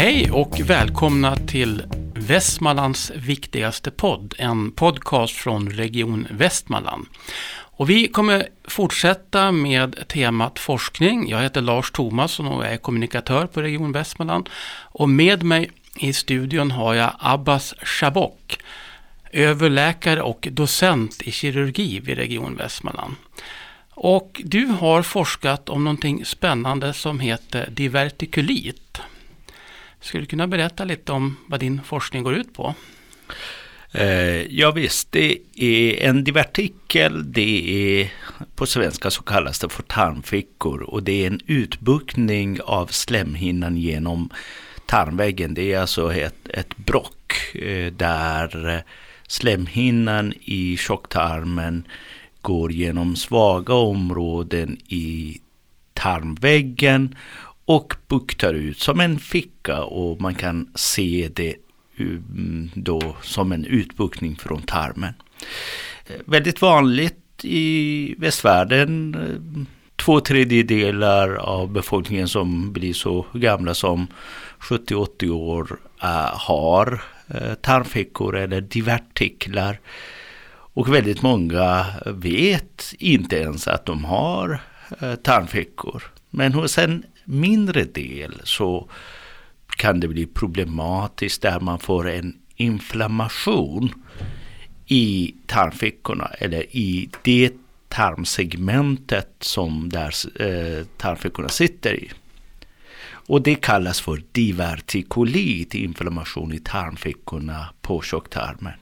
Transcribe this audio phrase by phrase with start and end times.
[0.00, 1.82] Hej och välkomna till
[2.14, 7.06] Västmanlands viktigaste podd, en podcast från Region Västmanland.
[7.52, 11.28] Och vi kommer fortsätta med temat forskning.
[11.28, 14.48] Jag heter Lars Thomasson och är kommunikatör på Region Västmanland.
[14.82, 18.58] Och med mig i studion har jag Abbas Shabok,
[19.32, 23.14] överläkare och docent i kirurgi vid Region Västmanland.
[23.90, 29.00] Och du har forskat om någonting spännande som heter divertikulit.
[30.00, 32.74] Skulle du kunna berätta lite om vad din forskning går ut på?
[33.92, 38.12] Eh, ja visst, det är en divertikel, det är
[38.54, 44.30] på svenska så kallas det för tarmfickor och det är en utbuktning av slemhinnan genom
[44.86, 45.54] tarmväggen.
[45.54, 48.84] Det är alltså ett, ett brock eh, där
[49.26, 51.84] slemhinnan i tjocktarmen
[52.40, 55.40] går genom svaga områden i
[55.94, 57.16] tarmväggen
[57.70, 61.54] och buktar ut som en ficka och man kan se det
[61.98, 65.14] mm, då som en utbuktning från tarmen.
[66.06, 69.14] Eh, väldigt vanligt i västvärlden.
[69.14, 69.62] Eh,
[69.96, 74.06] två tredjedelar av befolkningen som blir så gamla som
[74.60, 77.02] 70-80 år eh, har
[77.60, 79.80] tarmfickor eller divertiklar.
[80.72, 84.60] Och väldigt många vet inte ens att de har
[85.22, 86.02] tarmfickor.
[86.30, 88.90] Men hos en mindre del så
[89.76, 93.94] kan det bli problematiskt där man får en inflammation
[94.86, 97.52] i tarmfickorna eller i det
[97.88, 102.10] tarmsegmentet som där eh, tarmfickorna sitter i.
[103.06, 108.72] Och det kallas för divertikulit, inflammation i tarmfickorna på tjocktarmen.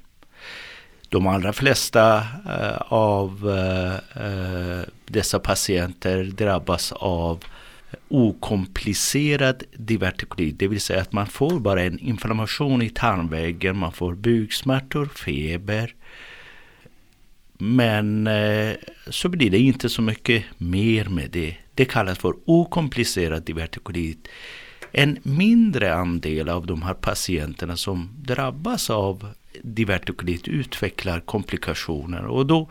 [1.09, 7.45] De allra flesta eh, av eh, eh dessa patienter drabbas av
[8.09, 14.15] okomplicerad divertikulit, det vill säga att man får bara en inflammation i tarmväggen, man får
[14.15, 15.95] buksmärtor, feber.
[17.59, 18.75] Men eh,
[19.07, 21.57] så blir det inte så mycket mer med det.
[21.75, 24.29] Det kallas för okomplicerad divertikulit.
[24.93, 29.29] En mindre andel av de här patienterna som drabbas av
[29.63, 32.71] divertikulit utvecklar komplikationer och då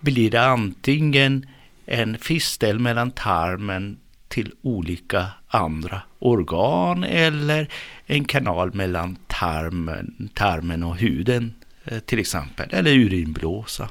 [0.00, 1.46] blir det antingen
[1.86, 3.98] en fistel mellan tarmen
[4.28, 7.68] till olika andra organ eller
[8.06, 11.54] en kanal mellan tarmen, tarmen och huden
[11.84, 13.88] eh, till exempel, eller urinblåsa.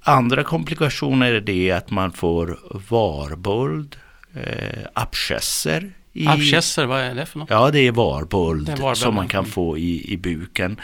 [0.00, 2.58] Andra komplikationer är det att man får
[2.88, 3.96] varböld,
[4.34, 5.92] eh, abscesser.
[6.12, 7.50] I, abscesser, vad är det för något?
[7.50, 10.80] Ja, det är varböld som man kan få i, i buken.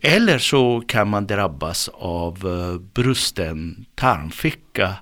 [0.00, 4.94] Eller så kan man drabbas av eh, brusten tarmficka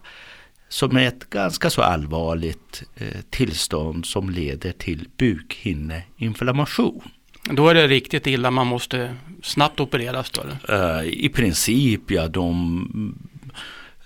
[0.69, 7.03] som är ett ganska så allvarligt eh, tillstånd som leder till bukhinneinflammation.
[7.51, 10.43] Då är det riktigt illa, man måste snabbt opereras då?
[10.75, 13.19] Uh, I princip ja, de,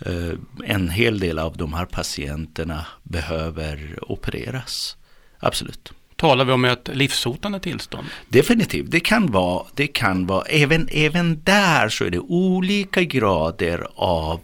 [0.07, 0.35] uh,
[0.65, 4.97] en hel del av de här patienterna behöver opereras.
[5.39, 5.93] Absolut.
[6.21, 8.07] Talar vi om ett livshotande tillstånd?
[8.29, 13.87] Definitivt, det kan vara, det kan vara, även, även där så är det olika grader
[13.95, 14.41] av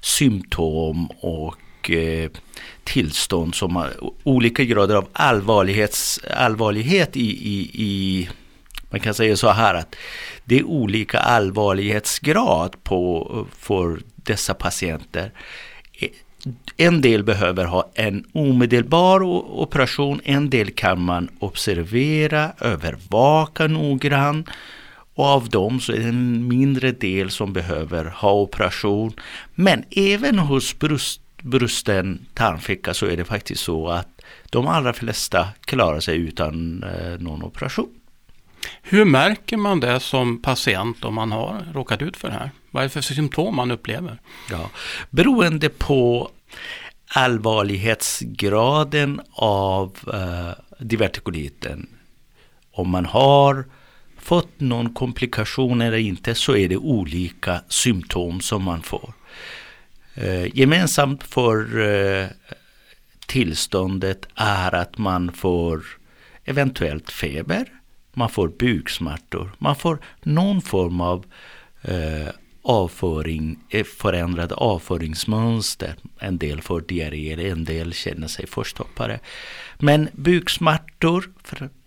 [0.00, 2.30] symptom och eh,
[2.84, 3.92] tillstånd som har
[4.22, 8.28] olika grader av allvarlighets, allvarlighet i, i, i,
[8.90, 9.96] man kan säga så här att
[10.44, 15.32] det är olika allvarlighetsgrad på, för dessa patienter
[16.76, 24.48] en del behöver ha en omedelbar operation, en del kan man observera, övervaka noggrant.
[25.14, 29.12] Och av dem så är det en mindre del som behöver ha operation.
[29.54, 34.08] Men även hos brust, brusten tarmficka så är det faktiskt så att
[34.50, 37.88] de allra flesta klarar sig utan eh, någon operation.
[38.82, 42.50] Hur märker man det som patient om man har råkat ut för det här?
[42.70, 44.20] Vad är det för symptom man upplever?
[44.50, 44.70] Ja,
[45.10, 46.30] beroende på
[47.08, 50.50] allvarlighetsgraden av eh,
[50.84, 51.88] divertikuliten.
[52.70, 53.64] Om man har
[54.18, 59.12] fått någon komplikation eller inte så är det olika symptom som man får.
[60.14, 62.26] Eh, gemensamt för eh,
[63.26, 65.84] tillståndet är att man får
[66.44, 67.66] eventuellt feber,
[68.12, 71.24] man får buksmärtor, man får någon form av
[71.82, 72.28] eh,
[72.66, 75.94] avföring, eh, förändrade avföringsmönster.
[76.18, 79.20] En del får diarréer, en del känner sig förstoppade.
[79.78, 81.30] Men buksmärtor,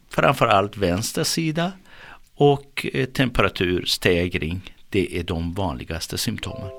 [0.10, 1.72] framförallt vänster sida
[2.36, 6.70] och eh, temperaturstegring, det är de vanligaste symptomen.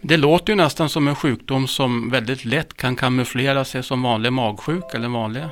[0.00, 4.32] Det låter ju nästan som en sjukdom som väldigt lätt kan kamouflera sig som vanlig
[4.32, 5.42] magsjuk eller vanlig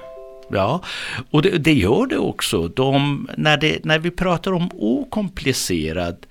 [0.52, 0.82] Ja,
[1.30, 2.68] och det, det gör det också.
[2.68, 6.26] De, när, det, när vi pratar om okomplicerad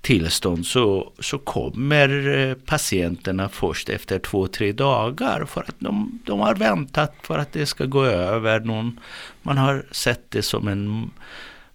[0.00, 6.40] tillstånd så, så kommer eh, patienterna först efter två, tre dagar för att de, de
[6.40, 8.60] har väntat för att det ska gå över.
[8.60, 9.00] Någon,
[9.42, 11.10] man har sett det som en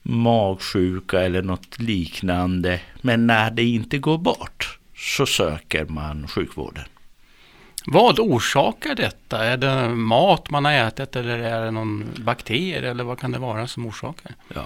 [0.01, 2.79] magsjuka eller något liknande.
[3.01, 6.83] Men när det inte går bort så söker man sjukvården.
[7.85, 9.45] Vad orsakar detta?
[9.45, 13.39] Är det mat man har ätit eller är det någon bakterie eller vad kan det
[13.39, 14.35] vara som orsakar?
[14.55, 14.65] Ja.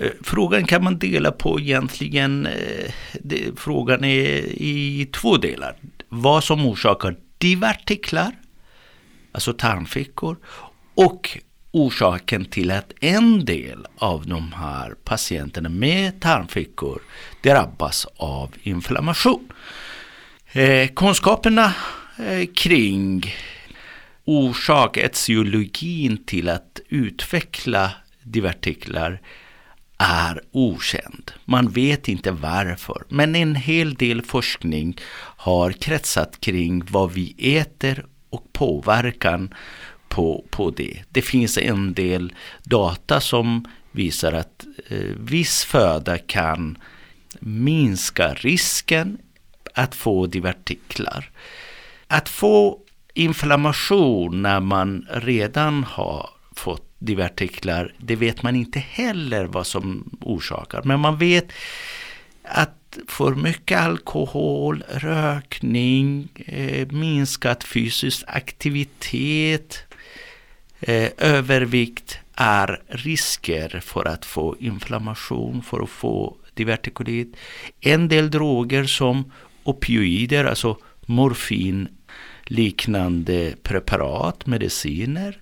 [0.00, 5.76] Eh, frågan kan man dela på egentligen, eh, det, frågan är i två delar.
[6.08, 8.32] Vad som orsakar divertiklar,
[9.32, 10.36] alltså tarmfickor,
[10.94, 11.38] och
[11.70, 17.02] orsaken till att en del av de här patienterna med tarmfickor
[17.42, 19.52] drabbas av inflammation.
[20.52, 21.74] Eh, kunskaperna
[22.18, 23.34] eh, kring
[24.24, 27.90] orsak, etiologin till att utveckla
[28.22, 29.20] divertiklar
[29.98, 31.32] är okänd.
[31.44, 33.02] Man vet inte varför.
[33.08, 34.96] Men en hel del forskning
[35.36, 39.54] har kretsat kring vad vi äter och påverkan
[40.08, 41.02] på, på det.
[41.08, 46.78] Det finns en del data som visar att eh, viss föda kan
[47.40, 49.18] minska risken
[49.74, 51.30] att få divertiklar.
[52.06, 52.78] Att få
[53.14, 60.82] inflammation när man redan har fått divertiklar, det vet man inte heller vad som orsakar.
[60.84, 61.52] Men man vet
[62.42, 69.82] att för mycket alkohol, rökning, eh, minskad fysisk aktivitet,
[70.80, 77.36] eh, övervikt är risker för att få inflammation, för att få divertikulit.
[77.80, 79.32] En del droger som
[79.64, 81.88] opioider, alltså morfin
[82.44, 85.40] liknande preparat, mediciner.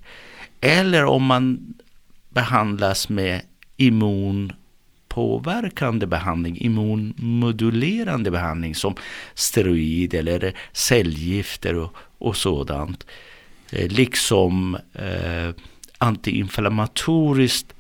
[0.66, 1.74] Eller om man
[2.28, 3.42] behandlas med
[3.76, 8.94] immunpåverkande behandling, immunmodulerande behandling som
[9.34, 13.06] steroid eller cellgifter och, och sådant.
[13.70, 15.50] Eh, liksom eh,
[15.98, 17.74] antiinflammatoriskt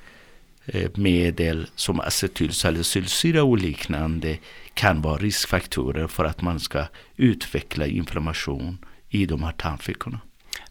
[0.66, 4.38] eh, medel som acetylsalicylsyra och liknande
[4.74, 6.84] kan vara riskfaktorer för att man ska
[7.16, 8.78] utveckla inflammation
[9.08, 10.20] i de här tarmfickorna.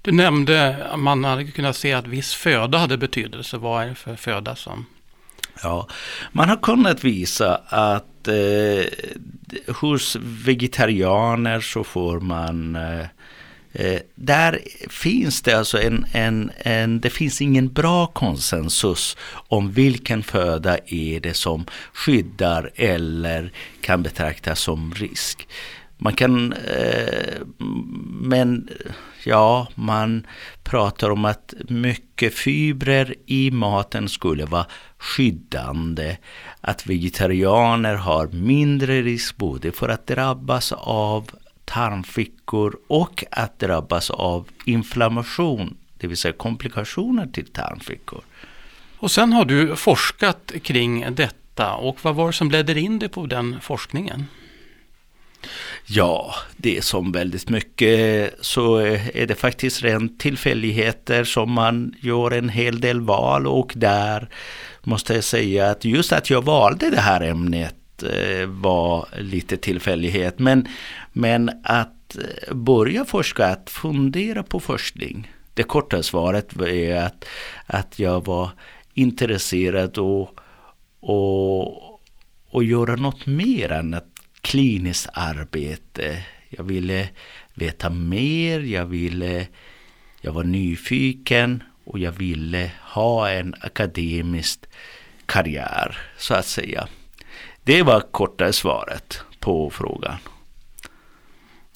[0.02, 3.58] Du nämnde att man hade kunnat se att viss föda hade betydelse.
[3.58, 4.86] Vad är det för föda som?
[5.64, 5.88] Ja,
[6.32, 8.86] man har kunnat visa att eh,
[9.76, 13.06] hos vegetarianer så får man eh,
[13.78, 14.60] Eh, där
[14.90, 21.20] finns det alltså en, en, en, det finns ingen bra konsensus om vilken föda är
[21.20, 23.52] det som skyddar eller
[23.82, 25.48] kan betraktas som risk.
[25.98, 27.34] Man kan, eh,
[28.22, 28.70] men
[29.26, 30.28] ja, man
[30.64, 34.66] pratar om att mycket fibrer i maten skulle vara
[34.98, 36.18] skyddande.
[36.62, 41.30] Att vegetarianer har mindre risk både för att drabbas av
[41.66, 48.22] tarmfickor och att drabbas av inflammation, det vill säga komplikationer till tarmfickor.
[48.98, 53.10] Och sen har du forskat kring detta och vad var det som ledde in dig
[53.10, 54.26] på den forskningen?
[55.88, 58.78] Ja, det är som väldigt mycket så
[59.14, 64.30] är det faktiskt rent tillfälligheter som man gör en hel del val och där
[64.84, 70.40] måste jag säga att just att jag valde det här ämnet eh, var lite tillfällighet.
[70.40, 70.68] Men,
[71.14, 75.32] men att eh, börja forska, att fundera på forskning.
[75.54, 77.26] Det korta svaret är att,
[77.66, 78.50] att jag var
[78.94, 80.40] intresserad och,
[81.00, 82.00] och,
[82.50, 84.15] och göra något mer än att
[84.46, 86.24] kliniskt arbete.
[86.50, 87.10] Jag ville
[87.54, 89.48] veta mer, jag ville,
[90.22, 94.60] jag var nyfiken och jag ville ha en akademisk
[95.26, 96.88] karriär så att säga.
[97.64, 100.18] Det var korta svaret på frågan.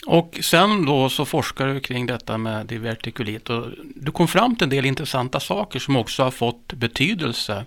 [0.05, 4.63] Och sen då så forskar du kring detta med divertikulit och du kom fram till
[4.63, 7.65] en del intressanta saker som också har fått betydelse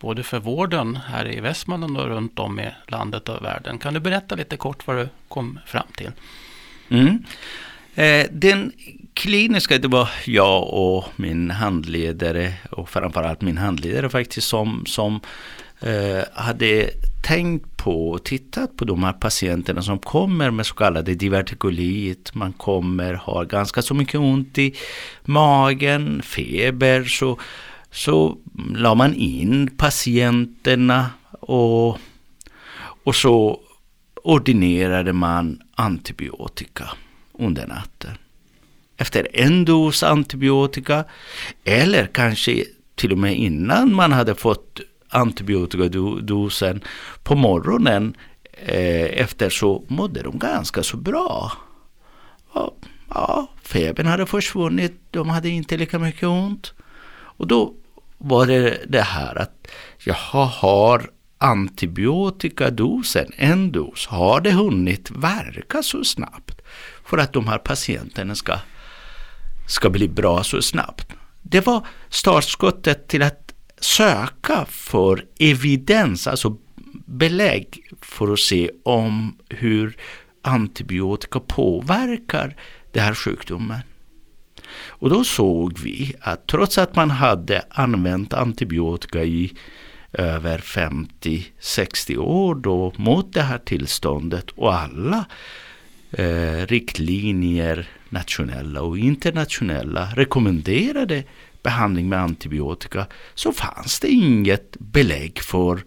[0.00, 3.78] både för vården här i Västmanland och runt om i landet och världen.
[3.78, 6.10] Kan du berätta lite kort vad du kom fram till?
[6.88, 7.24] Mm.
[7.94, 8.72] Eh, den
[9.14, 15.20] kliniska, det var jag och min handledare och framförallt min handledare faktiskt som, som
[15.80, 16.90] eh, hade
[17.26, 22.34] tänkt på och tittat på de här patienterna som kommer med så kallade divertikulit.
[22.34, 24.74] Man kommer ha ganska så mycket ont i
[25.24, 27.04] magen, feber.
[27.04, 27.38] Så,
[27.90, 28.36] så
[28.74, 31.98] la man in patienterna och,
[33.04, 33.60] och så
[34.24, 36.90] ordinerade man antibiotika
[37.32, 38.18] under natten.
[38.96, 41.04] efter en dos antibiotika
[41.64, 42.64] eller kanske
[42.94, 46.80] till och med innan man hade fått antibiotikadosen
[47.22, 48.16] på morgonen
[48.52, 51.52] eh, efter så mådde de ganska så bra.
[52.48, 56.72] Och, ja, febern hade försvunnit, de hade inte lika mycket ont.
[57.36, 57.74] Och då
[58.18, 59.68] var det det här att
[60.04, 66.60] jag har antibiotikadosen, en dos, har det hunnit verka så snabbt
[67.04, 68.58] för att de här patienterna ska,
[69.68, 71.12] ska bli bra så snabbt?
[71.42, 76.56] Det var startskottet till att söka för evidens, alltså
[77.06, 79.96] belägg för att se om hur
[80.42, 82.56] antibiotika påverkar
[82.92, 83.80] den här sjukdomen.
[84.88, 89.52] Och då såg vi att trots att man hade använt antibiotika i
[90.12, 95.24] över 50-60 år då mot det här tillståndet och alla
[96.10, 101.24] eh, riktlinjer, nationella och internationella, rekommenderade
[101.62, 105.84] behandling med antibiotika så fanns det inget belägg för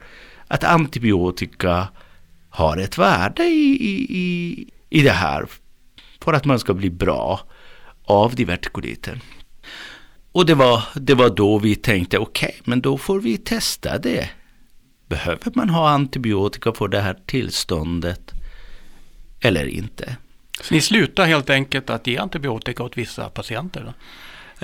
[0.48, 1.88] att antibiotika
[2.50, 3.78] har ett värde i,
[4.10, 5.46] i, i det här
[6.22, 7.40] för att man ska bli bra
[8.10, 9.22] av divertikuliten.
[10.32, 13.98] Och det var, det var då vi tänkte okej, okay, men då får vi testa
[13.98, 14.30] det.
[15.08, 18.32] Behöver man ha antibiotika för det här tillståndet
[19.42, 20.18] eller inte?
[20.62, 23.84] Så ni slutar helt enkelt att ge antibiotika åt vissa patienter?
[23.86, 23.94] Då?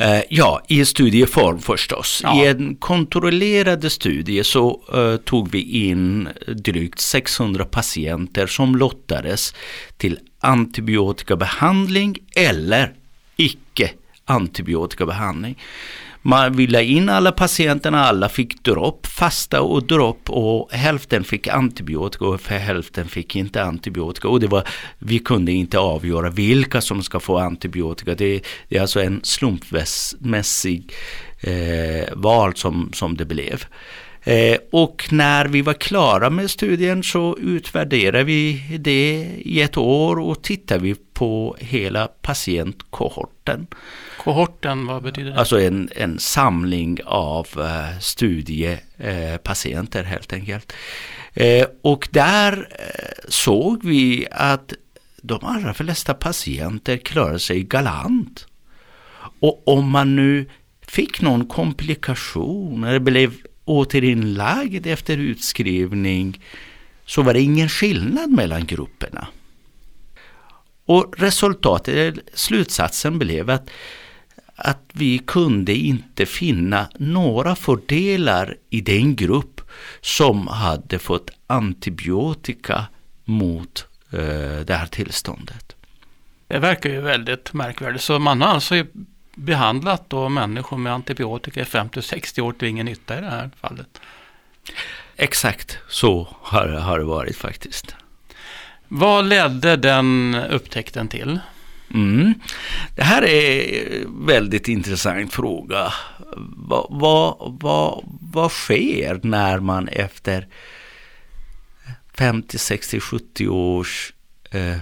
[0.03, 2.21] Eh, ja, i studieform förstås.
[2.23, 2.43] Ja.
[2.43, 9.55] I en kontrollerad studie så uh, tog vi in drygt 600 patienter som lottades
[9.97, 12.93] till antibiotikabehandling eller
[13.35, 13.91] icke
[14.25, 15.55] antibiotikabehandling.
[16.27, 22.25] Man ville in alla patienterna, alla fick dropp, fasta och dropp och hälften fick antibiotika
[22.25, 24.27] och för hälften fick inte antibiotika.
[24.27, 24.67] Och det var,
[24.99, 28.15] vi kunde inte avgöra vilka som ska få antibiotika.
[28.15, 30.93] Det, det är alltså en slumpmässig
[31.41, 33.65] eh, val som, som det blev.
[34.23, 40.19] Eh, och när vi var klara med studien så utvärderade vi det i ett år
[40.19, 43.67] och tittade vi på hela patientkohorten.
[44.17, 45.39] Kohorten, vad betyder det?
[45.39, 50.74] Alltså en, en samling av uh, studiepatienter uh, helt enkelt.
[51.41, 52.69] Uh, och där
[53.29, 54.74] såg vi att
[55.22, 58.48] de allra flesta patienter klarade sig galant.
[59.39, 60.50] Och om man nu
[60.88, 63.34] fick någon komplikation eller blev
[63.65, 66.39] återinlagd efter utskrivning
[67.05, 69.27] så var det ingen skillnad mellan grupperna.
[70.85, 73.69] Och resultatet, slutsatsen blev att
[74.55, 79.61] att vi kunde inte finna några fördelar i den grupp
[80.01, 82.85] som hade fått antibiotika
[83.23, 84.19] mot eh,
[84.65, 85.75] det här tillståndet.
[86.47, 88.03] Det verkar ju väldigt märkvärdigt.
[88.03, 88.85] Så man har alltså
[89.35, 94.01] behandlat då människor med antibiotika i 50-60 år till ingen nytta i det här fallet?
[95.15, 97.95] Exakt så har, har det varit faktiskt.
[98.97, 101.39] Vad ledde den upptäckten till?
[101.93, 102.33] Mm.
[102.95, 105.93] Det här är en väldigt intressant fråga.
[106.57, 110.47] Vad, vad, vad, vad sker när man efter
[112.13, 114.13] 50, 60, 70 års
[114.51, 114.77] eh,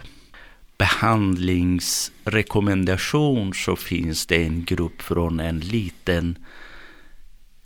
[0.78, 6.38] behandlingsrekommendation så finns det en grupp från en liten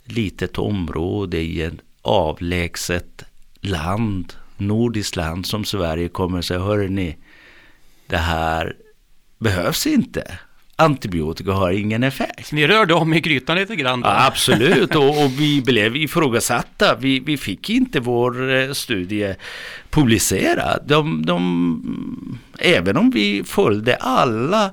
[0.04, 3.24] litet område i ett avlägset
[3.60, 7.16] land, nordiskt land som Sverige kommer och säger, hörni,
[8.06, 8.76] det här
[9.38, 10.38] behövs inte.
[10.76, 12.52] Antibiotika har ingen effekt.
[12.52, 14.00] Ni rörde om i grytan lite grann?
[14.04, 16.94] Ja, absolut, och, och, vi blev ifrågasatta.
[16.94, 19.34] Vi, vi fick inte vår eh, studie
[19.90, 20.82] publicerad.
[20.86, 24.70] De, de, även om vi följde alla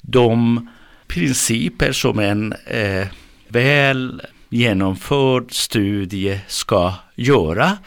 [0.00, 0.68] de
[1.06, 3.06] principer som en eh,
[3.48, 7.78] väl genomförd studie ska göra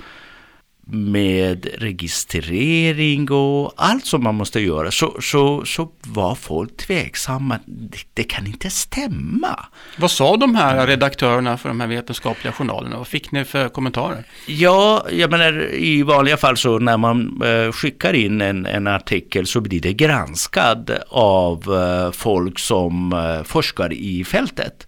[0.93, 7.59] med registrering och allt som man måste göra så, så, så var folk tveksamma.
[7.65, 9.65] Det, det, kan inte stämma.
[9.97, 12.97] Vad sa de här redaktörerna för de här vetenskapliga journalerna?
[12.97, 14.23] Vad fick ni för kommentarer?
[14.45, 19.47] Ja, jag menar i vanliga fall så när man eh, skickar in en, en artikel
[19.47, 24.88] så blir det granskad av eh, folk som eh, forskar i fältet.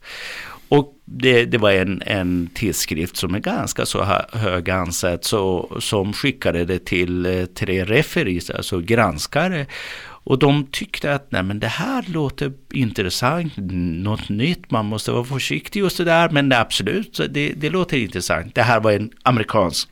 [0.77, 4.03] Och det, det var en, en tidskrift som är ganska så
[4.33, 9.65] hög ansett så, som skickade det till eh, tre referis, alltså granskare.
[10.01, 15.25] Och de tyckte att nej men det här låter intressant, något nytt, man måste vara
[15.25, 16.29] försiktig och sådär.
[16.29, 18.55] Men absolut, det, det låter intressant.
[18.55, 19.89] Det här var en amerikansk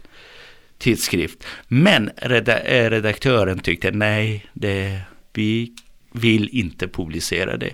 [0.77, 1.43] tidskrift.
[1.67, 5.01] Men eh, redaktören tyckte nej, det,
[5.33, 5.71] vi
[6.11, 7.73] vill inte publicera det.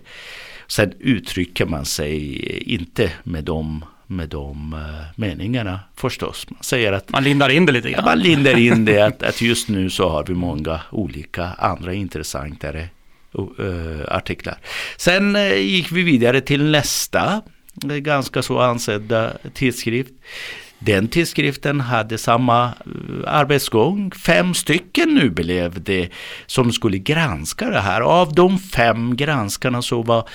[0.69, 2.39] Sen uttrycker man sig
[2.73, 4.79] inte med de, med de uh,
[5.15, 6.47] meningarna förstås.
[6.49, 8.03] Man säger att man lindar in det lite grann.
[8.05, 11.93] Ja, man lindar in det att, att just nu så har vi många olika andra
[11.93, 12.89] intressantare
[13.59, 14.57] uh, artiklar.
[14.97, 17.41] Sen uh, gick vi vidare till nästa
[17.83, 20.13] ganska så ansedda tidskrift.
[20.79, 22.71] Den tidskriften hade samma eh,
[23.27, 24.12] arbetsgång.
[24.12, 26.09] Fem stycken nu blev det
[26.45, 28.01] som skulle granska det här.
[28.01, 30.29] Av de fem granskarna så var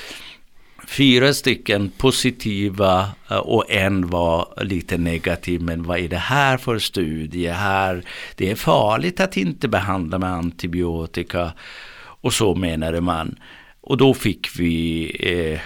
[0.87, 5.63] fyra stycken positiva eh, och en var lite negativ.
[5.63, 7.49] Men vad är det här för studie?
[7.49, 8.05] Här,
[8.37, 11.53] det är farligt att inte behandla med antibiotika.
[11.97, 13.39] Och så menade man.
[13.81, 15.61] Och då fick vi, eh,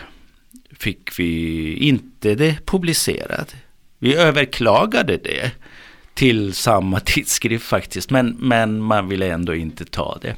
[0.78, 3.54] fick vi inte det publicerat.
[3.98, 5.50] Vi överklagade det
[6.18, 10.36] till samma tidskrift faktiskt, men, men man ville ändå inte ta det.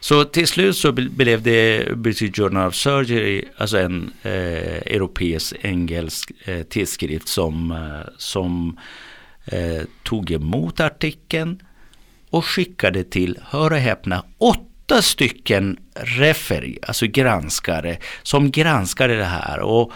[0.00, 6.32] Så till slut så blev det British Journal of Surgery, alltså en eh, europeisk engelsk
[6.44, 8.78] eh, tidskrift som, eh, som
[9.44, 11.62] eh, tog emot artikeln
[12.30, 19.60] och skickade till, hör och häpna, åtta stycken referi, alltså granskare, som granskade det här.
[19.60, 19.92] Och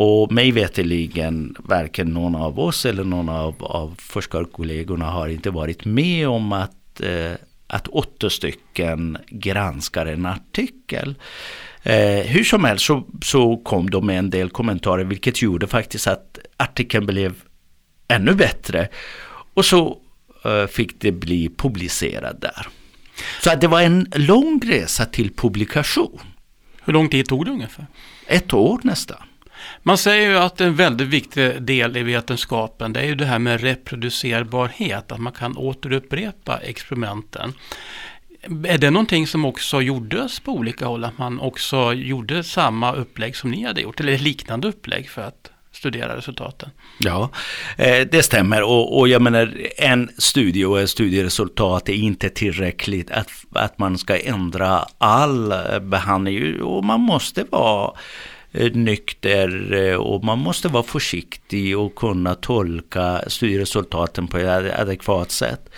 [0.00, 5.84] och mig veterligen varken någon av oss eller någon av, av forskarkollegorna har inte varit
[5.84, 7.32] med om att, eh,
[7.66, 11.14] att åtta stycken granskar en artikel.
[11.82, 16.06] Eh, hur som helst så, så kom de med en del kommentarer vilket gjorde faktiskt
[16.06, 17.34] att artikeln blev
[18.08, 18.88] ännu bättre.
[19.54, 19.98] Och så
[20.44, 22.68] eh, fick det bli publicerad där.
[23.40, 26.20] Så att det var en lång resa till publikation.
[26.84, 27.86] Hur lång tid tog det ungefär?
[28.26, 29.18] Ett år nästan.
[29.82, 33.38] Man säger ju att en väldigt viktig del i vetenskapen det är ju det här
[33.38, 37.52] med reproducerbarhet, att man kan återupprepa experimenten.
[38.64, 43.36] Är det någonting som också gjordes på olika håll, att man också gjorde samma upplägg
[43.36, 46.70] som ni hade gjort, eller liknande upplägg för att studera resultaten.
[46.98, 47.30] Ja,
[47.76, 53.10] eh, det stämmer och, och jag menar en studie och ett studieresultat är inte tillräckligt
[53.10, 57.92] att, att man ska ändra all behandling och man måste vara
[58.58, 65.30] Eh, nykter eh, och man måste vara försiktig och kunna tolka studieresultaten på ett adekvat
[65.30, 65.70] sätt.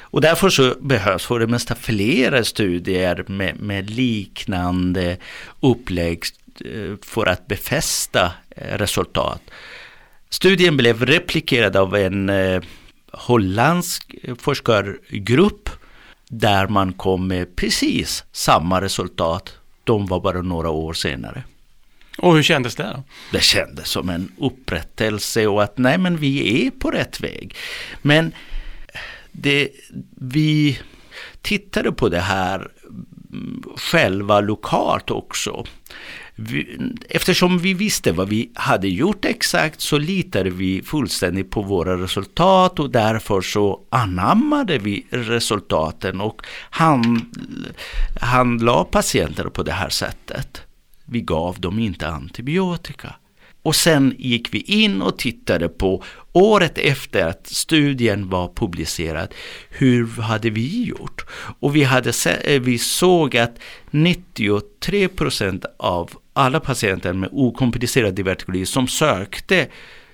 [0.00, 5.16] Och därför så behövs för det mesta flera studier med, med liknande
[5.60, 6.24] upplägg
[6.64, 9.42] eh, för att befästa resultat.
[10.30, 12.30] Studien blev replikerad av en
[13.12, 15.70] holländsk forskargrupp
[16.28, 19.58] där man kom med precis samma resultat.
[19.84, 21.44] De var bara några år senare.
[22.18, 23.02] Och hur kändes det då?
[23.32, 27.56] Det kändes som en upprättelse och att nej men vi är på rätt väg.
[28.02, 28.32] Men
[29.32, 29.68] det,
[30.20, 30.78] vi
[31.42, 32.68] tittade på det här
[33.76, 35.64] själva lokalt också.
[36.34, 42.02] Vi, eftersom vi visste vad vi hade gjort exakt så litade vi fullständigt på våra
[42.02, 47.20] resultat och därför så anammade vi resultaten och hand,
[48.20, 50.62] handlade patienter på det här sättet
[51.06, 53.14] vi gav dem inte antibiotika.
[53.62, 59.34] Och sen gick vi in och tittade på året efter att studien var publicerad.
[59.70, 61.26] Hur hade vi gjort?
[61.60, 62.12] Och vi, hade,
[62.44, 63.58] eh, vi såg att
[63.90, 69.68] 93 procent av alla patienter med okomplicerad divertikulit som sökte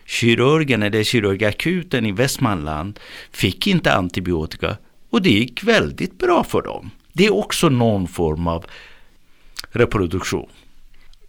[0.07, 3.00] kirurgen eller kirurgakuten i Västmanland
[3.31, 4.76] fick inte antibiotika
[5.11, 6.90] och det gick väldigt bra för dem.
[7.12, 8.66] Det är också någon form av
[9.70, 10.48] reproduktion.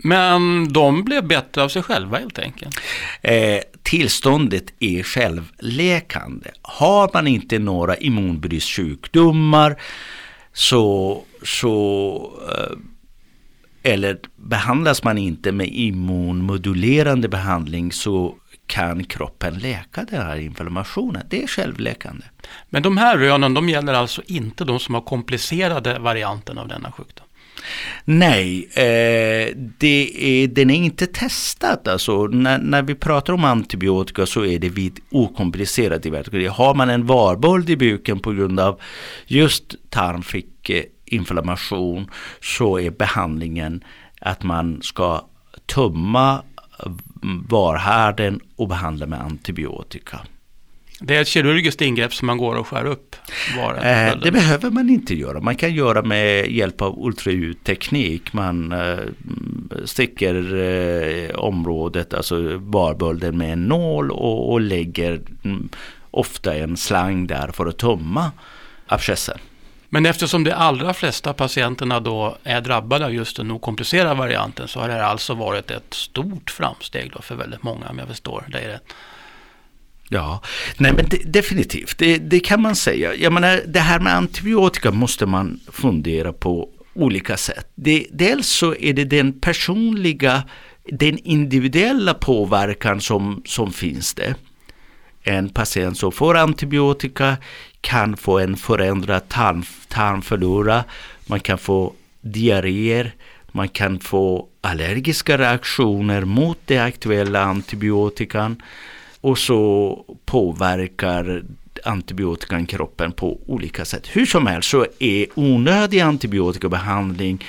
[0.04, 2.76] Men de blev bättre av sig själva helt enkelt?
[3.22, 6.50] Eh, tillståndet är självläkande.
[6.62, 9.82] Har man inte några immunbristsjukdomar
[10.54, 12.78] så, så eh,
[13.92, 18.36] eller behandlas man inte med immunmodulerande behandling så
[18.68, 21.26] kan kroppen läka den här inflammationen.
[21.30, 22.26] Det är självläkande.
[22.70, 26.92] Men de här rönen de gäller alltså inte de som har komplicerade varianten av denna
[26.92, 27.28] sjukdom?
[28.06, 31.88] Nej, eh, det är, den är inte testad.
[31.88, 36.52] Alltså, när, när vi pratar om antibiotika så är det vid okomplicerad divertikulit.
[36.52, 38.82] Har man en varböld i buken på grund av
[39.26, 42.10] just tarmfickinflammation
[42.42, 43.84] så är behandlingen
[44.22, 45.26] att man ska
[45.66, 46.44] tumma
[47.50, 50.20] varhärden och behandla med antibiotika.
[51.06, 53.16] Det är ett kirurgiskt ingrepp som man går och skär upp
[53.58, 54.10] varen?
[54.10, 55.40] Eh, det behöver man inte göra.
[55.40, 58.34] Man kan göra med hjälp av ultraljudteknik.
[58.34, 58.98] Man eh,
[59.86, 65.70] sticker eh, området, alltså barbölden med en nål och, och lägger mm,
[66.12, 68.32] ofta en slang där för att tumma
[68.88, 69.38] abscessen.
[69.90, 74.80] Men eftersom de allra flesta patienterna då är drabbade av just den okomplicerade varianten så
[74.80, 78.94] har det alltså varit ett stort framsteg för väldigt många om jag förstår dig rätt.
[80.14, 80.42] Ja,
[80.78, 83.16] nej men det, definitivt, det, det, kan man säga.
[83.16, 87.68] Jag menar, det här med antibiotika måste man fundera på olika sätt.
[87.76, 90.44] Det, dels så är det den personliga,
[90.92, 94.36] den individuella påverkan som, som finns det.
[95.24, 97.38] En patient som får antibiotika
[97.82, 100.84] kan få en förändrad tarm, tarmflora,
[101.26, 103.16] man kan få diarréer,
[103.52, 108.62] man kan få allergiska reaktioner mot det aktuella antibiotikan
[109.24, 111.44] och så påverkar
[111.84, 114.08] antibiotikan kroppen på olika sätt.
[114.12, 117.46] Hur som helst så är onödig antibiotikabehandling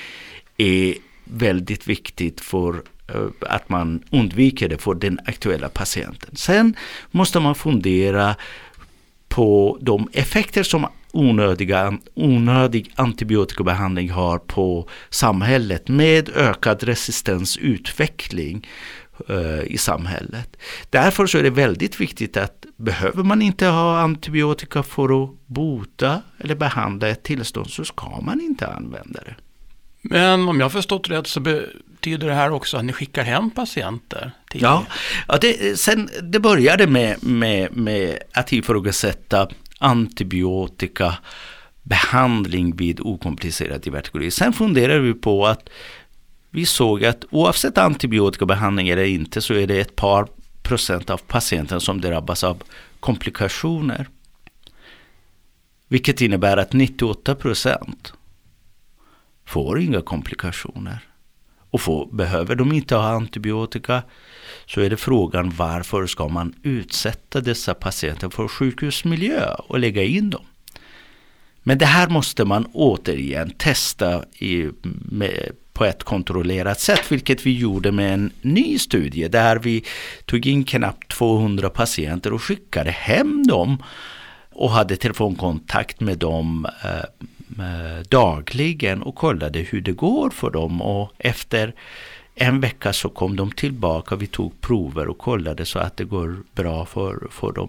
[0.57, 2.83] är väldigt viktigt för
[3.15, 6.37] eh, att man undviker det för den aktuella patienten.
[6.37, 6.77] Sen
[7.11, 8.35] måste man fundera
[9.29, 18.67] på de effekter som onödiga, onödig antibiotikabehandling har på samhället med ökad resistensutveckling
[19.67, 20.57] i samhället.
[20.91, 26.23] Därför så är det väldigt viktigt att behöver man inte ha antibiotika för att bota
[26.39, 29.35] eller behandla ett tillstånd så ska man inte använda det.
[30.03, 34.31] Men om jag förstått rätt så betyder det här också att ni skickar hem patienter?
[34.53, 34.87] Ja,
[35.29, 39.49] ja det, sen, det började med, med, med att ifrågasätta
[39.79, 41.15] antibiotika
[41.83, 44.35] behandling vid okomplicerad divertikulit.
[44.35, 45.69] Sen funderade vi på att
[46.55, 50.29] vi såg att oavsett antibiotikabehandling eller inte så är det ett par
[50.63, 52.63] procent av patienten som drabbas av
[53.01, 54.09] komplikationer.
[55.89, 58.13] Vilket innebär att 98 procent
[59.45, 60.99] får inga komplikationer.
[61.71, 64.03] Och får, behöver de inte ha antibiotika
[64.67, 70.31] så är det frågan varför ska man utsätta dessa patienter för sjukhusmiljö och lägga in
[70.31, 70.45] dem.
[71.63, 74.71] Men det här måste man återigen testa i,
[75.11, 79.85] med, på ett kontrollerat sätt, vilket vi gjorde med en ny studie där vi
[80.25, 83.83] tog in knappt 200 patienter och skickade hem dem
[84.53, 90.83] och hade telefonkontakt med dem eh, eh, dagligen och kollade hur det går för dem
[90.83, 91.75] och efter
[92.35, 96.37] en vecka så kom de tillbaka, vi tog prover och kollade så att det går
[96.55, 97.69] bra för, för dem.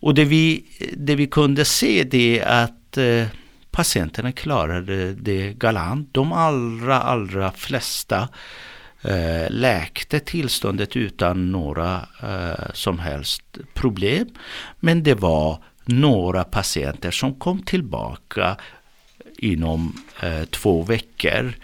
[0.00, 0.64] Och det vi,
[0.96, 3.26] det vi kunde se det är att eh,
[3.78, 6.08] patienterna klarade det galant.
[6.14, 8.28] De allra, allra flesta
[9.02, 13.42] eh, läkte tillståndet utan några eh, som helst
[13.74, 14.26] problem.
[14.80, 18.56] Men det var några patienter som kom tillbaka
[19.38, 21.54] inom eh, två veckor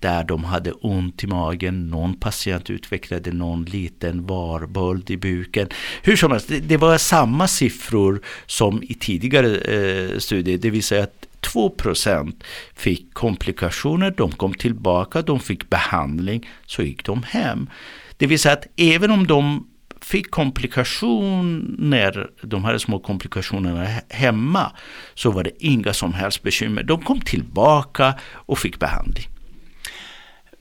[0.00, 1.90] där de hade ont i magen.
[1.90, 5.68] Någon patient utvecklade någon liten varböld i buken.
[6.02, 10.58] Hur som helst, det, det var samma siffror som i tidigare eh, studier.
[10.58, 12.42] Det vill säga att 2%
[12.74, 17.70] fick komplikationer, de kom tillbaka, de fick behandling, så gick de hem.
[18.16, 19.68] Det vill säga att även om de
[20.00, 24.72] fick komplikationer, de här små komplikationerna hemma,
[25.14, 26.82] så var det inga som helst bekymmer.
[26.82, 29.28] De kom tillbaka och fick behandling.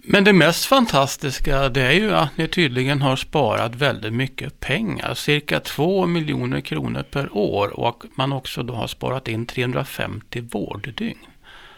[0.03, 5.13] Men det mest fantastiska det är ju att ni tydligen har sparat väldigt mycket pengar.
[5.13, 11.17] Cirka 2 miljoner kronor per år och man också då har sparat in 350 vårddygn.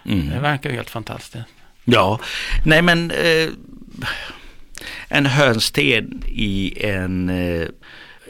[0.06, 0.30] Mm.
[0.30, 1.46] Det verkar ju helt fantastiskt.
[1.84, 2.20] Ja,
[2.66, 3.50] nej men eh,
[5.08, 7.68] en hörnsten i en eh,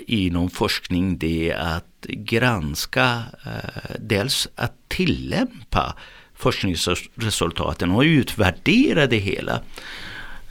[0.08, 5.95] inom forskning det är att granska eh, dels att tillämpa
[6.43, 9.62] forskningsresultaten och utvärdera det hela.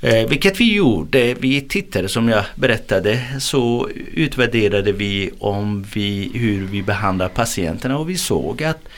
[0.01, 6.67] Eh, vilket vi gjorde, vi tittade som jag berättade så utvärderade vi om vi, hur
[6.67, 8.89] vi behandlar patienterna och vi såg att,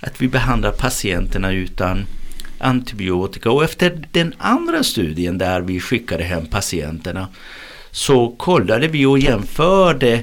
[0.00, 2.06] att vi behandlar patienterna utan
[2.58, 7.28] antibiotika och efter den andra studien där vi skickade hem patienterna
[7.90, 10.22] så kollade vi och jämförde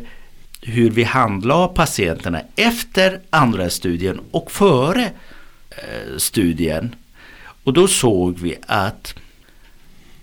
[0.61, 5.09] hur vi handlade patienterna efter andra studien och före
[5.83, 6.95] Eh, studien.
[7.63, 9.15] Och då såg vi att,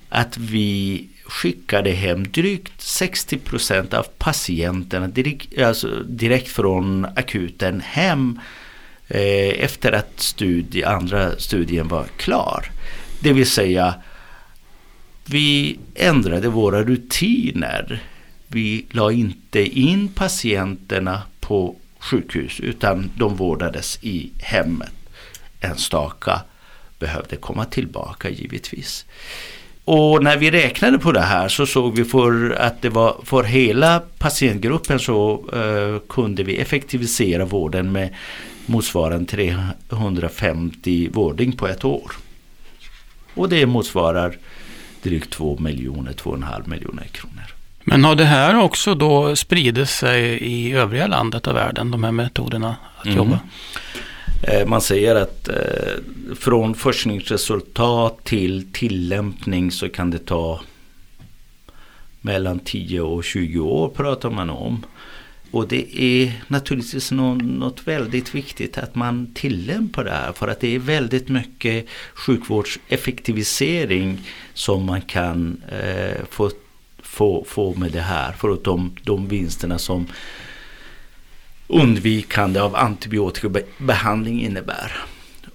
[0.09, 8.41] att vi skickade hem drygt 60 procent av patienterna direkt, alltså direkt från akuten hem
[9.09, 12.71] eh, efter att studie, andra studien var klar.
[13.21, 13.95] Det vill säga
[15.25, 18.03] vi ändrade våra rutiner.
[18.49, 24.93] Vi la inte in patienterna på sjukhus utan de vårdades i hemmet
[25.61, 26.41] enstaka
[26.99, 29.07] behövde komma tillbaka givetvis.
[29.85, 33.43] Och när vi räknade på det här så såg vi för att det var för
[33.43, 38.15] hela patientgruppen så uh, kunde vi effektivisera vården med
[38.67, 42.13] motsvarande 350 vårding på ett år.
[43.35, 44.37] Och det motsvarar
[45.03, 47.45] drygt 2 miljoner, 2,5 miljoner kronor.
[47.85, 52.13] Men har det här också då spridit sig i övriga landet och världen, de här
[52.13, 53.17] metoderna att mm.
[53.17, 53.39] jobba?
[54.43, 55.55] Eh, man säger att eh,
[56.37, 60.61] från forskningsresultat till tillämpning så kan det ta
[62.21, 64.85] mellan 10 och 20 år pratar man om.
[65.51, 70.75] Och det är naturligtvis något, väldigt viktigt att man tillämpar det här för att det
[70.75, 74.21] är väldigt mycket sjukvårdseffektivisering
[74.55, 76.51] som man kan eh, få,
[76.99, 78.35] få, få med det här.
[78.39, 80.07] Förutom de vinsterna som
[81.69, 84.93] undvikande av antibiotikabehandling innebär.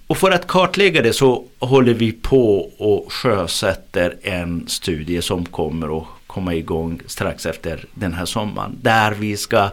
[0.06, 5.98] Och för att kartlägga det så håller vi på och sjösätter en studie som kommer
[5.98, 8.78] att komma igång strax efter den här sommaren.
[8.82, 9.70] Där vi ska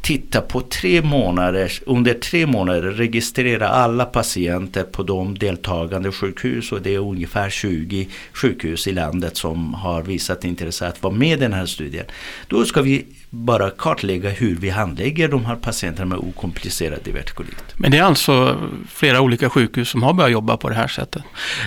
[0.00, 6.82] titta på tre månader, under tre månader registrera alla patienter på de deltagande sjukhus och
[6.82, 11.40] det är ungefär 20 sjukhus i landet som har visat intresse att vara med i
[11.40, 12.06] den här studien.
[12.48, 17.64] Då ska vi bara kartlägga hur vi handlägger de här patienterna med okomplicerad divertikulit.
[17.76, 21.22] Men det är alltså flera olika sjukhus som har börjat jobba på det här sättet?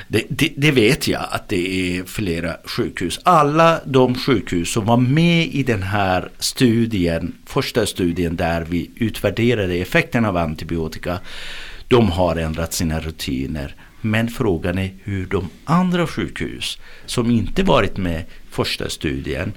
[0.08, 3.20] Det, det, det, vet jag att det är flera sjukhus.
[3.24, 9.74] Alla de sjukhus som var med i den här studien, första studien där vi utvärderade
[9.74, 11.20] effekten av antibiotika,
[11.88, 13.76] de har ändrat sina rutiner.
[14.02, 19.54] Men frågan är hur de andra sjukhus som inte varit med första studien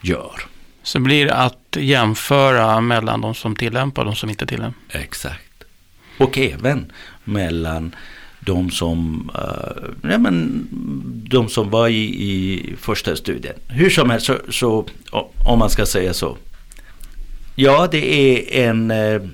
[0.00, 0.55] gör.
[0.86, 4.80] Så blir det att jämföra mellan de som tillämpar och de som inte tillämpar.
[5.00, 5.64] Exakt.
[6.18, 6.92] Och även
[7.24, 7.94] mellan
[8.40, 10.68] de som, uh, ja, men,
[11.30, 13.54] de som var i, i första studien.
[13.68, 14.88] Hur som helst, så, så,
[15.46, 16.36] om man ska säga så.
[17.54, 19.28] Ja, det är en uh,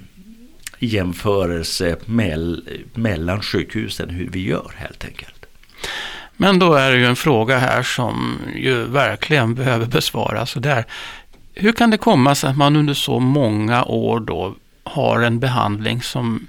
[0.79, 5.47] jämförelse mell, mellan sjukhusen hur vi gör helt enkelt.
[6.37, 10.57] Men då är det ju en fråga här som ju verkligen behöver besvaras.
[10.57, 10.85] Och det är,
[11.55, 16.03] hur kan det komma sig att man under så många år då har en behandling
[16.03, 16.47] som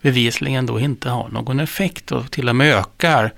[0.00, 3.32] bevisligen då inte har någon effekt och till och med ökar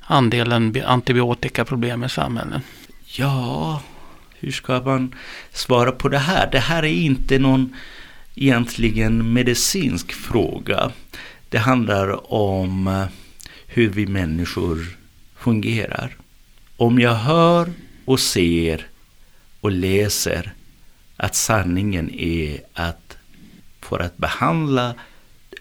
[0.00, 2.62] andelen antibiotikaproblem i samhället?
[3.04, 3.82] Ja,
[4.38, 5.14] hur ska man
[5.52, 6.48] svara på det här?
[6.52, 7.76] Det här är inte någon
[8.34, 10.92] egentligen medicinsk fråga.
[11.48, 13.04] Det handlar om eh,
[13.66, 14.96] hur vi människor
[15.36, 16.16] fungerar.
[16.76, 17.72] Om jag hör
[18.04, 18.86] och ser
[19.66, 20.52] och läser
[21.16, 23.16] att sanningen är att
[23.80, 24.94] för att behandla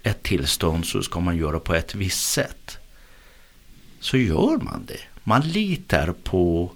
[0.04, 2.78] ett tillstånd så ska man göra på ett visst sätt.
[4.00, 5.00] Så gör man det.
[5.24, 6.72] Man litar på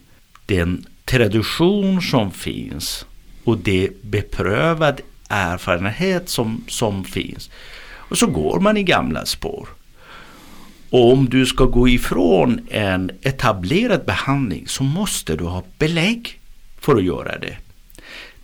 [0.45, 3.05] den tradition som finns
[3.43, 7.49] och det beprövad erfarenhet som, som finns.
[8.09, 9.69] Och så går man i gamla spår.
[10.89, 16.38] Och om du ska gå ifrån en etablerad behandling så måste du ha belägg
[16.89, 17.57] för att göra det.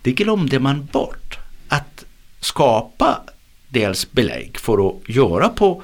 [0.02, 1.38] Det glömde man bort.
[1.68, 2.04] Att
[2.40, 3.20] skapa
[3.68, 5.82] dels belägg för att göra på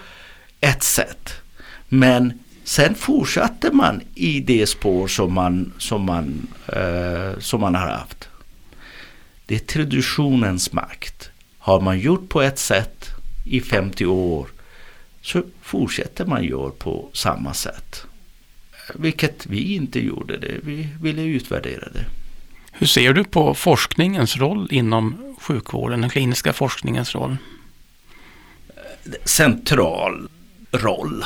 [0.61, 1.33] ett sätt.
[1.89, 7.89] Men sen fortsatte man i det spår som man, som man, eh, som man har
[7.89, 8.29] haft.
[9.47, 11.31] Det är traditionens makt.
[11.59, 13.07] Har man gjort på ett sätt
[13.45, 14.47] i 50 år
[15.21, 18.07] så fortsätter man göra på samma sätt.
[18.95, 20.55] Vilket vi inte gjorde det.
[20.63, 22.22] Vi ville utvärdera det.
[22.73, 27.37] Hur ser du på forskningens roll inom sjukvården, den kliniska forskningens roll?
[29.25, 30.29] Central
[30.71, 31.25] roll.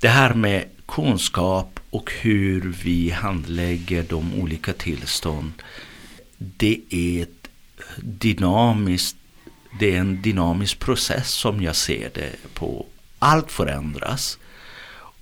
[0.00, 5.52] Det här med kunskap och hur vi handlägger de olika tillstånd.
[6.38, 7.48] Det är ett
[8.00, 9.16] dynamiskt,
[9.80, 12.86] det är en dynamisk process som jag ser det på.
[13.18, 14.38] Allt förändras.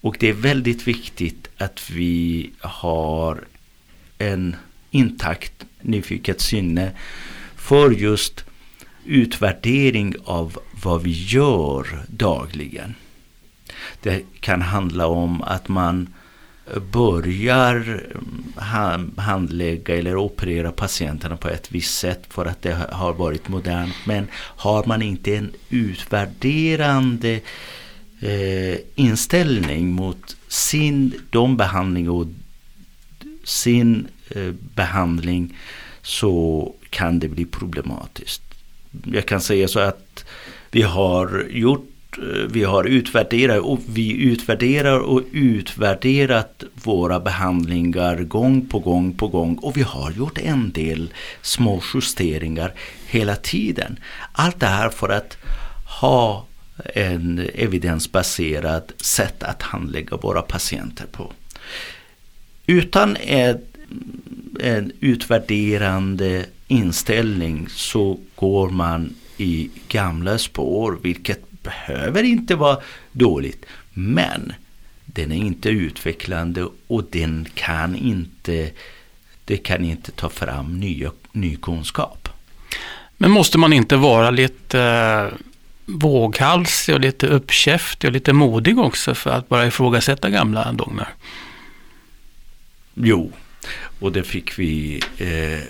[0.01, 3.45] Och det är väldigt viktigt att vi har
[4.19, 4.57] en
[4.91, 6.93] intakt nyfiket sinne
[7.57, 8.45] för just
[9.05, 12.95] utvärdering av vad vi gör dagligen.
[14.03, 16.09] Det kan handla om att man
[16.93, 18.03] börjar
[18.57, 23.95] eh, handlägga eller operera patienterna på ett visst sätt för att det har varit modernt.
[24.05, 27.41] Men har man inte en utvärderande
[28.21, 32.27] eh, inställning mot sin de behandling och
[33.45, 35.57] sin Eh, behandling
[36.03, 38.43] så kan det bli problematiskt.
[39.05, 40.25] Jag kan säga så att
[40.71, 48.67] vi har gjort eh, vi har utvärderat och vi utvärderar och utvärderat våra behandlingar gång
[48.67, 51.13] på gång på gång och vi har gjort en del
[51.43, 52.75] små justeringar
[53.07, 53.99] hela tiden.
[54.33, 55.37] Allt det här för att
[56.01, 56.47] ha
[56.95, 61.33] en evidensbaserad sätt att handlägga våra patienter på.
[62.67, 63.71] Utan ett,
[64.61, 72.79] en utvärderande inställning så går man i gamla spår, vilket behöver inte vara
[73.13, 73.67] dåligt.
[73.93, 74.53] Men
[75.05, 78.71] den är inte utvecklande och den kan inte,
[79.45, 82.29] det kan inte ta fram nya, ny kunskap.
[83.17, 85.39] Men måste man inte vara lite eh,
[85.87, 91.09] våghalsig och lite uppkäftig och lite modig också för att bara ifrågasätta gamla dogmer?
[92.95, 93.33] Jo,
[94.01, 95.61] och det fick vi eh,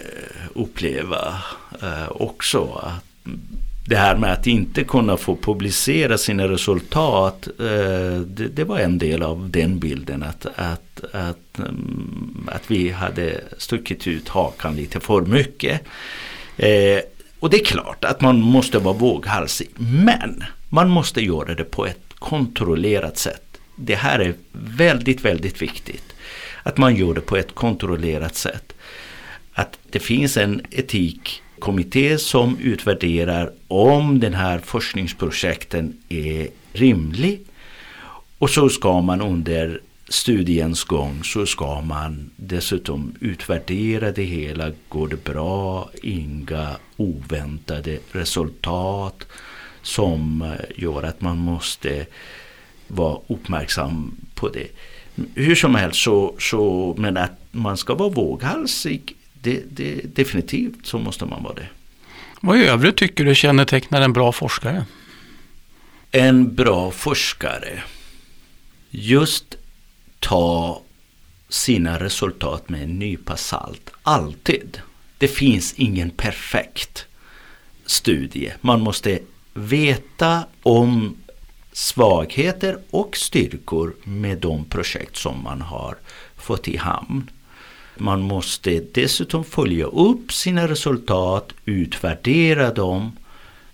[0.54, 1.42] uppleva
[1.82, 2.80] eh, också.
[2.82, 3.04] Att
[3.90, 8.98] det här med att inte kunna få publicera sina resultat, eh, det, det, var en
[8.98, 10.22] del av den bilden.
[10.22, 15.80] Att, att, att, um, att vi hade stuckit ut hakan lite för mycket.
[16.56, 17.00] Eh,
[17.40, 19.68] och det är klart att man måste vara våghalsig.
[19.76, 23.58] Men man måste göra det på ett kontrollerat sätt.
[23.76, 26.09] Det här är väldigt, väldigt viktigt.
[26.62, 28.72] Att man gör det på ett kontrollerat sätt.
[29.52, 37.40] Att det finns en etikkommitté som utvärderar om den här forskningsprojekten är rimlig.
[38.38, 44.72] Och så ska man under studiens gång så ska man dessutom utvärdera det hela.
[44.88, 45.90] Går det bra?
[46.02, 49.26] Inga oväntade resultat
[49.82, 52.06] som gör att man måste
[52.88, 54.68] vara uppmärksam på det.
[55.34, 60.98] Hur som helst så, så men att man ska vara våghalsig, det, det, definitivt så
[60.98, 61.68] måste man vara det.
[62.40, 64.84] Vad i övrigt tycker du kännetecknar en bra forskare?
[66.10, 67.82] En bra forskare.
[68.90, 69.56] Just
[70.18, 70.82] ta
[71.48, 73.90] sina resultat med en nypa salt.
[74.02, 74.80] Alltid.
[75.18, 77.06] Det finns ingen perfekt
[77.86, 78.52] studie.
[78.60, 79.18] Man måste
[79.54, 81.16] veta om
[81.72, 85.96] svagheter och styrkor med de projekt som man har
[86.36, 87.30] fått i hamn.
[87.96, 93.16] Man måste dessutom följa upp sina resultat, utvärdera dem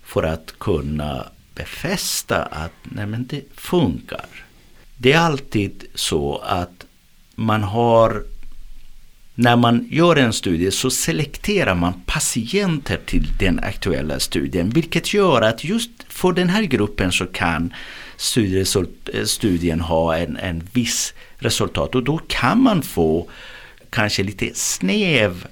[0.03, 4.45] för att kunna befästa att nej men det funkar.
[4.97, 6.85] Det är alltid så att
[7.35, 8.23] man har
[9.39, 15.41] när man gör en studie så selekterar man patienter till den aktuella studien vilket gör
[15.41, 17.73] att just för den här gruppen så kan
[19.13, 23.29] eh, studien ha en, en viss resultat och då kan man få
[23.89, 25.47] kanske lite snäv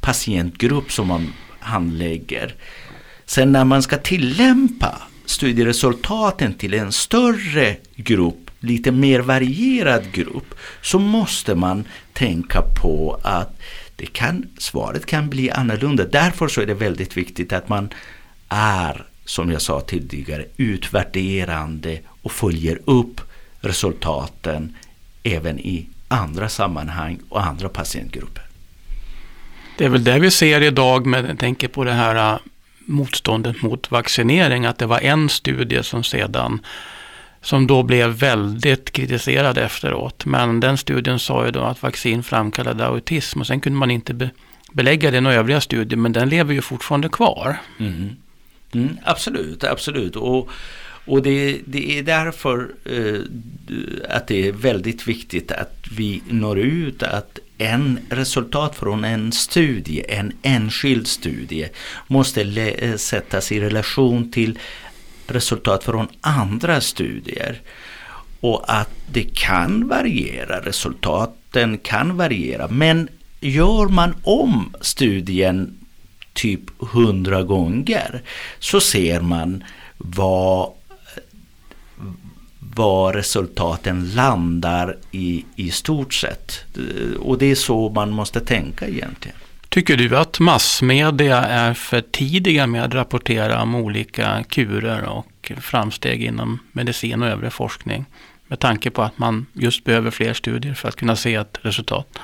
[0.00, 2.54] patientgrupp som man handlägger.
[3.26, 10.98] Sen när man ska tillämpa studieresultaten till en större grupp lite mer varierad grupp så
[10.98, 13.60] måste man tänka på att
[13.96, 16.04] det kan, svaret kan bli annorlunda.
[16.04, 17.88] Därför så är det väldigt viktigt att man
[18.48, 23.20] är, som jag sa tidigare, utvärderande och följer upp
[23.60, 24.76] resultaten
[25.22, 28.42] även i andra sammanhang och andra patientgrupper.
[29.78, 32.38] Det är väl det vi ser idag med, jag tänker på det här äh,
[32.78, 36.60] motståndet mot vaccinering, att det var en studie som sedan
[37.44, 40.24] som då blev väldigt kritiserad efteråt.
[40.24, 44.14] Men den studien sa ju då att vaccin framkallade autism och sen kunde man inte
[44.14, 44.30] be
[44.72, 47.56] belägga det i några övriga studier men den lever ju fortfarande kvar.
[47.80, 48.10] Mm.
[48.72, 50.16] Mm, absolut, absolut.
[50.16, 50.50] Och,
[51.04, 53.20] och det, det är därför eh,
[54.08, 60.04] att det är väldigt viktigt att vi når ut att en resultat från en studie,
[60.08, 61.68] en enskild studie,
[62.06, 64.58] måste eh, sättas i relation till
[65.26, 67.60] resultat från andra studier.
[68.40, 72.68] Och att det kan variera, resultaten kan variera.
[72.68, 73.08] Men
[73.40, 75.78] gör man om studien
[76.32, 78.22] typ hundra gånger
[78.58, 79.64] så ser man
[79.96, 80.72] vad,
[82.58, 86.64] var resultaten landar i, i stort sett.
[87.18, 89.36] Och det är så man måste tänka egentligen.
[89.74, 96.24] Tycker du att massmedia är för tidiga med att rapportera om olika kurer och framsteg
[96.24, 98.04] inom medicin och övrig forskning?
[98.46, 102.18] Med tanke på att man just behöver fler studier för att kunna se ett resultat.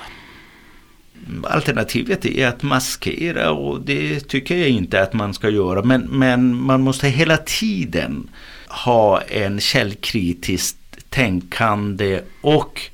[1.45, 5.83] Alternativet är att maskera och det tycker jag inte att man ska göra.
[5.83, 8.31] Men, men man måste hela tiden
[8.69, 12.91] ha en källkritiskt tänkande och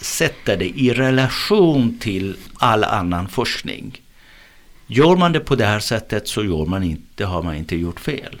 [0.00, 4.00] sätta det i relation till all annan forskning.
[4.86, 8.00] Gör man det på det här sättet så gör man inte, har man inte gjort
[8.00, 8.36] fel.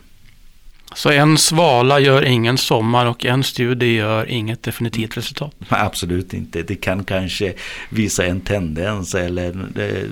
[0.94, 5.54] Så en svala gör ingen sommar och en studie gör inget definitivt resultat?
[5.68, 6.62] Absolut inte.
[6.62, 7.54] Det kan kanske
[7.90, 10.04] visa en tendens eller det,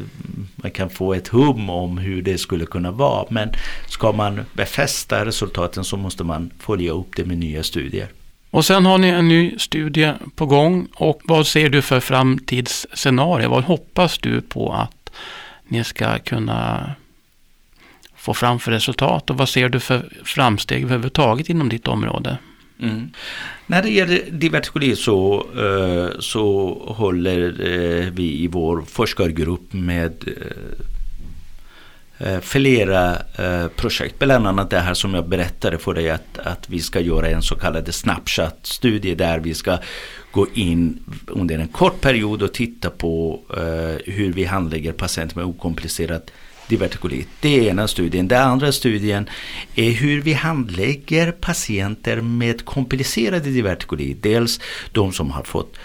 [0.56, 3.26] man kan få ett hum om hur det skulle kunna vara.
[3.30, 3.52] Men
[3.88, 8.08] ska man befästa resultaten så måste man följa upp det med nya studier.
[8.50, 13.48] Och sen har ni en ny studie på gång och vad ser du för framtidsscenario?
[13.48, 15.10] Vad hoppas du på att
[15.68, 16.90] ni ska kunna
[18.16, 22.38] få fram för resultat och vad ser du för framsteg överhuvudtaget inom ditt område?
[22.82, 23.10] Mm.
[23.66, 30.86] När det gäller divertikulit så, eh, så håller eh, vi i vår forskargrupp med eh,
[32.18, 36.70] Eh, flera eh, projekt, bland annat det här som jag berättade för dig att, att
[36.70, 39.78] vi ska göra en så kallad snapshot-studie där vi ska
[40.30, 45.44] gå in under en kort period och titta på eh, hur vi handlägger patienter med
[45.44, 46.30] okomplicerat
[46.68, 47.28] divertikulit.
[47.40, 48.28] Det är ena studien.
[48.28, 49.28] Den andra studien
[49.74, 54.22] är hur vi handlägger patienter med komplicerade divertikulit.
[54.22, 54.60] Dels
[54.92, 55.76] de som har fått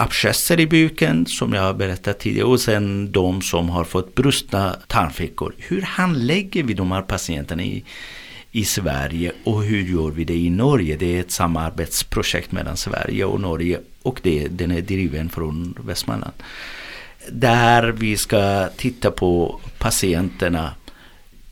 [0.00, 4.76] abscesser i buken som jag har berättat tidigare och sen de som har fått brustna
[4.86, 5.54] tarmfickor.
[5.58, 7.84] Hur handlägger vi de här patienterna i,
[8.50, 10.96] i Sverige och hur gör vi det i Norge?
[10.96, 16.34] Det är ett samarbetsprojekt mellan Sverige och Norge och det, den är driven från Västmanland
[17.28, 20.74] där vi ska titta på patienterna.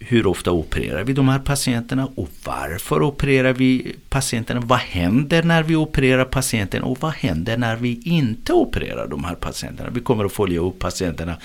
[0.00, 4.60] Hur ofta opererar vi de här patienterna och varför opererar vi patienterna?
[4.60, 9.34] Vad händer när vi opererar patienten och vad händer när vi inte opererar de här
[9.34, 9.90] patienterna?
[9.90, 11.36] Vi kommer att följa upp patienterna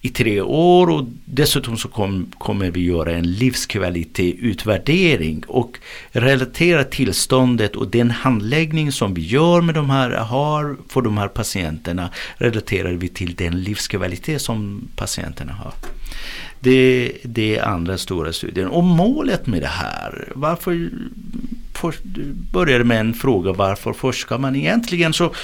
[0.00, 5.78] i tre år och dessutom så kom, kommer vi göra en livskvalitetsutvärdering och
[6.10, 11.28] relatera tillståndet och den handläggning som vi gör med de här, har för de här
[11.28, 15.72] patienterna relaterar vi till den livskvalitet som patienterna har.
[16.66, 18.68] Det, det är andra stora studien.
[18.68, 20.90] Och målet med det här, varför
[21.74, 21.94] för,
[22.52, 25.34] började med en fråga varför forskar man egentligen så,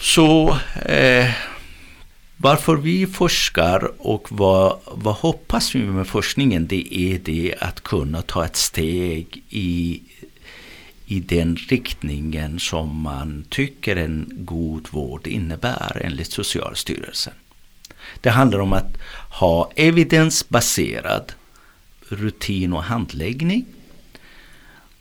[0.00, 1.30] så eh,
[2.36, 8.22] varför vi forskar och vad, vad hoppas vi med forskningen det är det att kunna
[8.22, 10.02] ta ett steg i,
[11.06, 17.34] i den riktningen som man tycker en god vård innebär enligt Socialstyrelsen.
[18.20, 18.96] Det handlar om att
[19.38, 21.32] ha evidensbaserad
[22.08, 23.64] rutin och handläggning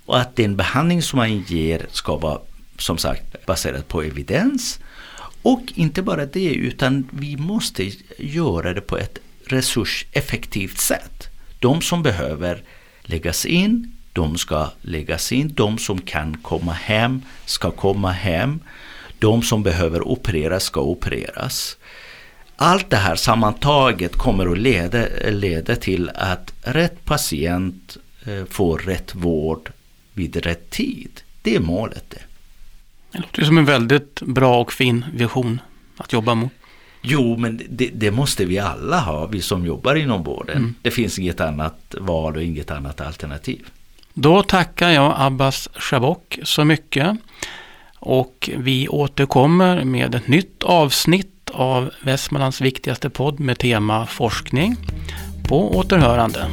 [0.06, 2.40] och att den behandling som man ger ska vara
[2.78, 4.80] som sagt baserad på evidens
[5.42, 11.28] och inte bara det, utan vi måste göra det på ett resurseffektivt sätt.
[11.60, 12.64] De som behöver
[13.02, 15.54] läggas in, de ska läggas in.
[15.54, 18.60] De som kan komma hem ska komma hem.
[19.20, 21.78] De som behöver opereras ska opereras.
[22.64, 29.16] Allt det här sammantaget kommer att leda, leda till att rätt patient eh, får rätt
[29.16, 29.72] vård
[30.14, 31.22] vid rätt tid.
[31.42, 32.04] Det är målet.
[32.10, 32.20] Det.
[33.12, 35.62] Det låter som en väldigt bra och fin vision
[35.98, 36.52] att jobba mot.
[37.02, 40.58] Jo, men det, det, måste vi alla ha, vi som jobbar inom vården.
[40.58, 40.76] Mm.
[40.82, 43.68] Det finns inget annat val och inget annat alternativ.
[44.14, 47.18] Då tackar jag Abbas Shabok så mycket.
[47.96, 54.76] Och vi återkommer med ett nytt avsnitt av Västmanlands viktigaste podd med tema forskning.
[55.50, 56.48] På återhörande.